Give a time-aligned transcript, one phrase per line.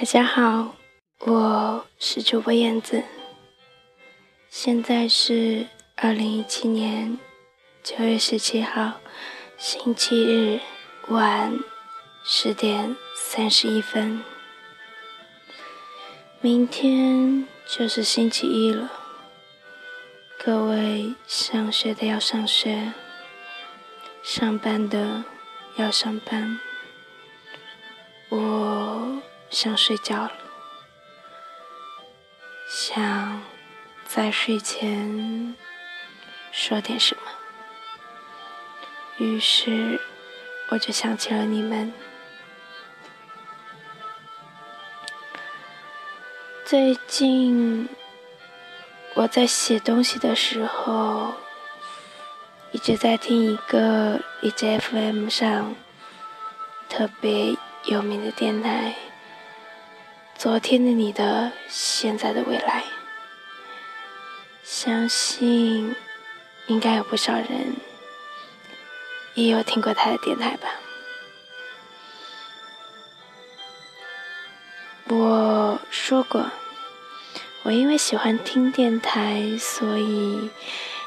[0.00, 0.76] 大家好，
[1.26, 3.02] 我是主播燕子。
[4.48, 5.66] 现在是
[5.96, 7.18] 二零一七年
[7.82, 8.92] 九月十七号
[9.56, 10.60] 星期日
[11.08, 11.52] 晚
[12.24, 14.22] 十点三十一分。
[16.40, 18.88] 明天就是星期一了，
[20.38, 22.92] 各位上学的要上学，
[24.22, 25.24] 上班的
[25.74, 26.60] 要上班。
[28.28, 29.07] 我。
[29.50, 30.32] 想睡觉了，
[32.68, 33.42] 想
[34.06, 35.56] 在睡前
[36.52, 37.22] 说点什么，
[39.16, 40.00] 于是
[40.68, 41.92] 我就想起了你们。
[46.64, 47.88] 最近
[49.14, 51.34] 我在写东西的时候，
[52.70, 55.74] 一直在听一个 EJFM 上
[56.88, 58.94] 特别有名的电台。
[60.38, 62.84] 昨天的你的，现在的未来，
[64.62, 65.96] 相信
[66.68, 67.74] 应该有不少人
[69.34, 70.68] 也有听过他的电台吧。
[75.08, 76.48] 我说过，
[77.64, 80.48] 我因为喜欢听电台，所以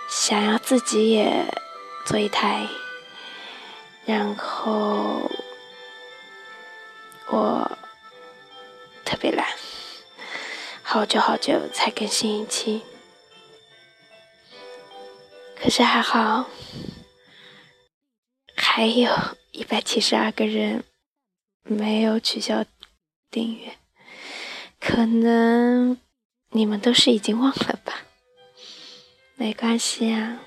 [0.09, 1.45] 想要自己也
[2.05, 2.67] 做一台，
[4.05, 5.31] 然后
[7.27, 7.77] 我。
[9.11, 9.45] 特别懒，
[10.81, 12.81] 好久好久才更新一期，
[15.61, 16.49] 可是还好，
[18.55, 19.13] 还有
[19.51, 20.85] 一百七十二个人
[21.63, 22.63] 没有取消
[23.29, 23.75] 订阅，
[24.79, 25.97] 可能
[26.51, 28.03] 你们都是已经忘了吧？
[29.35, 30.39] 没关系啊，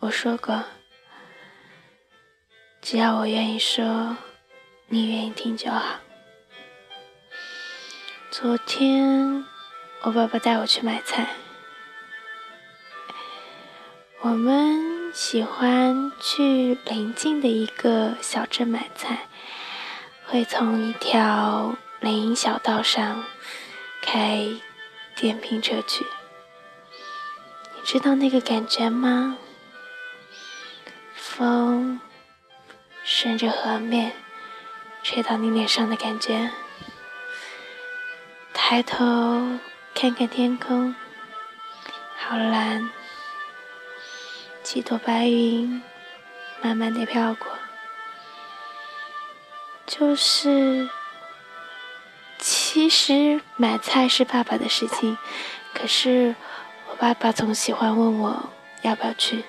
[0.00, 0.62] 我说过，
[2.82, 4.14] 只要我愿意说，
[4.88, 6.00] 你愿意听就好。
[8.36, 9.44] 昨天
[10.02, 11.36] 我爸爸带我去买菜，
[14.22, 19.28] 我们喜欢去邻近的一个小镇买菜，
[20.26, 23.22] 会从一条林荫小道上
[24.02, 24.48] 开
[25.14, 26.04] 电瓶车去。
[27.76, 29.38] 你知道那个感觉吗？
[31.14, 32.00] 风
[33.04, 34.10] 顺着河面
[35.04, 36.50] 吹到你脸上的感觉。
[38.66, 38.96] 抬头
[39.94, 40.94] 看看天空，
[42.16, 42.90] 好蓝，
[44.62, 45.82] 几朵白云
[46.62, 47.46] 慢慢的飘过。
[49.86, 50.88] 就是，
[52.38, 55.18] 其实买菜是爸爸的事情，
[55.74, 56.34] 可是
[56.88, 58.48] 我爸爸总喜欢问我
[58.80, 59.44] 要不要去，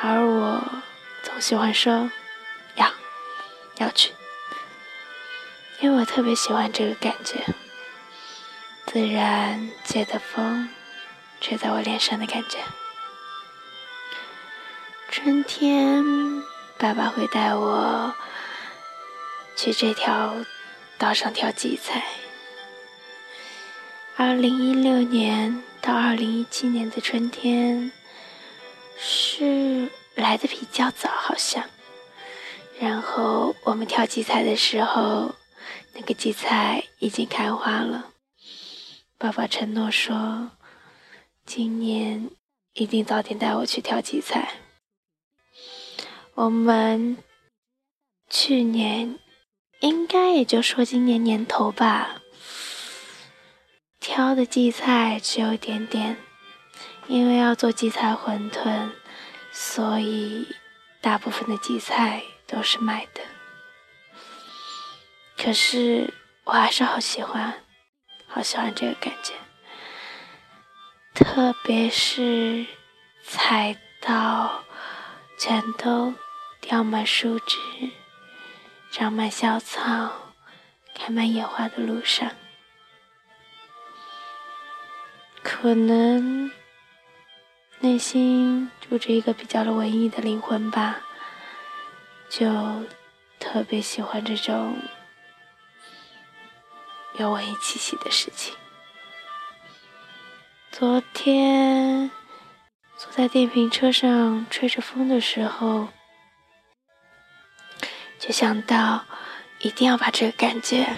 [0.00, 0.58] 而我
[1.22, 2.10] 总喜欢说
[2.76, 2.90] 要，
[3.76, 4.14] 要去。
[5.82, 7.44] 因为我特别喜欢这个感觉，
[8.86, 10.68] 自然界的风
[11.40, 12.58] 吹在我脸上的感觉。
[15.10, 16.04] 春天，
[16.78, 18.14] 爸爸会带我
[19.56, 20.36] 去这条
[20.98, 22.04] 道上挑荠菜。
[24.16, 27.90] 二零一六年到二零一七年的春天
[28.96, 31.64] 是来的比较早，好像。
[32.78, 35.34] 然后我们挑荠菜的时候。
[35.94, 38.12] 那个荠菜已经开花了，
[39.18, 40.52] 爸爸承诺说，
[41.44, 42.30] 今年
[42.72, 44.54] 一定早点带我去挑荠菜。
[46.34, 47.18] 我们
[48.30, 49.18] 去年
[49.80, 52.22] 应该也就说今年年头吧，
[54.00, 56.16] 挑的荠菜只有一点点，
[57.06, 58.90] 因为要做荠菜馄饨，
[59.52, 60.48] 所以
[61.02, 63.20] 大部分的荠菜都是买的。
[65.36, 66.12] 可是
[66.44, 67.52] 我还是好喜欢，
[68.28, 69.34] 好喜欢这个感觉，
[71.14, 72.64] 特别是
[73.24, 74.62] 踩到
[75.38, 76.14] 全都
[76.60, 77.58] 掉满树枝、
[78.92, 80.12] 长满小草、
[80.94, 82.30] 开满野花的路上，
[85.42, 86.52] 可能
[87.80, 91.00] 内心住着一个比较的文艺的灵魂吧，
[92.30, 92.46] 就
[93.40, 94.76] 特别喜欢这种。
[97.18, 98.54] 有文艺气息的事情。
[100.70, 102.10] 昨天
[102.96, 105.88] 坐在电瓶车上吹着风的时候，
[108.18, 109.04] 就想到
[109.60, 110.96] 一定要把这个感觉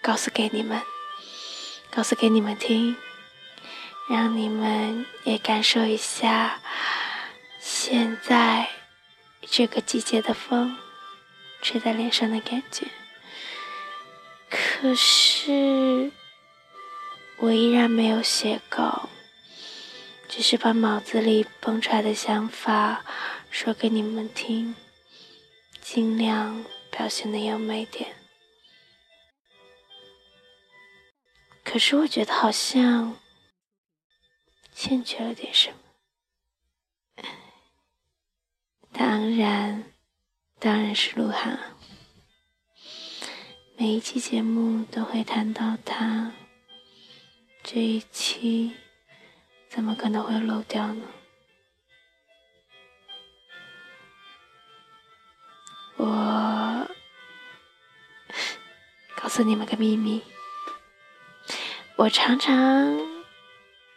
[0.00, 0.80] 告诉给你们，
[1.90, 2.96] 告诉给你们听，
[4.08, 6.60] 让你们也感受一下
[7.58, 8.68] 现在
[9.42, 10.76] 这个季节的风
[11.60, 12.86] 吹在脸上的感觉。
[14.84, 14.94] 可。
[14.94, 16.12] 是
[17.38, 19.08] 我依然没有写稿，
[20.28, 23.02] 只是把脑子里蹦出来的想法
[23.50, 24.74] 说给你们听，
[25.80, 28.14] 尽量表现的优美点。
[31.64, 33.16] 可是我觉得好像
[34.74, 35.78] 欠缺了点什么。
[38.92, 39.92] 当然，
[40.58, 41.73] 当然是鹿晗啊！
[43.84, 46.32] 每一期节目都会谈到他，
[47.62, 48.72] 这一期
[49.68, 51.02] 怎么可能会漏掉呢？
[55.98, 56.88] 我
[59.14, 60.22] 告诉你们个秘密。
[61.96, 62.98] 我常常，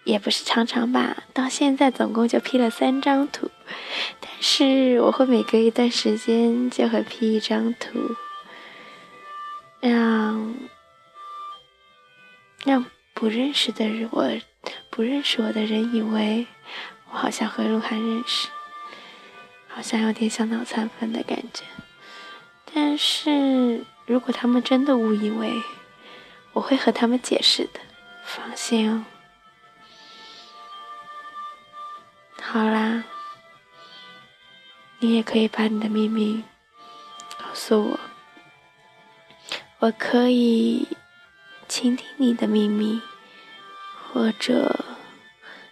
[0.04, 3.50] 也不是常常吧，到现在总共就 P 了三张图，
[4.20, 8.18] 但是我会每隔一段时间就会 P 一张图，
[9.80, 10.56] 让
[12.66, 14.30] 让不认识的人，我
[14.90, 16.48] 不认识我的人以为
[17.10, 18.50] 我好像和鹿晗认识，
[19.68, 21.64] 好像有点像脑残粉的感觉，
[22.74, 25.62] 但是如果他们真的误以为，
[26.54, 27.80] 我会和他们解释的。
[28.24, 29.06] 放心哦。
[32.42, 33.04] 好啦，
[35.00, 36.44] 你也可以把你的秘密
[37.38, 38.00] 告诉我，
[39.88, 40.86] 我可以
[41.70, 43.00] 倾听你的秘密，
[44.12, 44.84] 或者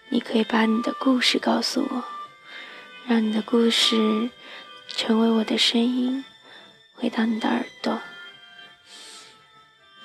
[0.08, 2.04] 你可以把你的故事告诉我，
[3.08, 4.30] 让你的故事
[4.88, 6.24] 成为我的声音，
[6.94, 8.00] 回到你的耳朵。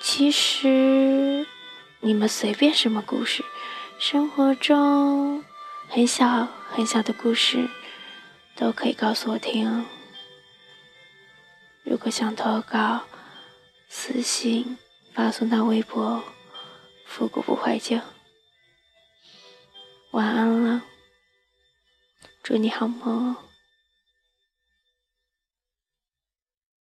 [0.00, 1.46] 其实。
[2.00, 3.44] 你们随便什么故事，
[4.00, 5.44] 生活中
[5.88, 7.68] 很小很小的故事，
[8.56, 9.86] 都可以告诉我听。
[11.84, 13.02] 如果想投稿，
[13.92, 14.78] 私信
[15.12, 16.22] 发送到微博
[17.04, 17.98] “复古不怀旧”。
[20.12, 20.82] 晚安了，
[22.40, 23.34] 祝你好梦。